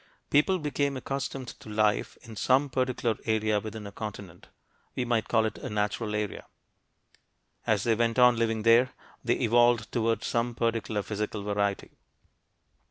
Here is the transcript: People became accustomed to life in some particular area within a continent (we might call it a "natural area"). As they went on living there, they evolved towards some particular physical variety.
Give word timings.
People 0.31 0.57
became 0.57 0.97
accustomed 0.97 1.49
to 1.59 1.69
life 1.69 2.17
in 2.23 2.35
some 2.35 2.71
particular 2.71 3.19
area 3.25 3.59
within 3.59 3.85
a 3.85 3.91
continent 3.91 4.47
(we 4.95 5.05
might 5.05 5.27
call 5.27 5.45
it 5.45 5.59
a 5.59 5.69
"natural 5.69 6.15
area"). 6.15 6.47
As 7.67 7.83
they 7.83 7.93
went 7.93 8.17
on 8.17 8.35
living 8.35 8.63
there, 8.63 8.89
they 9.23 9.35
evolved 9.35 9.91
towards 9.91 10.25
some 10.25 10.55
particular 10.55 11.03
physical 11.03 11.43
variety. 11.43 11.91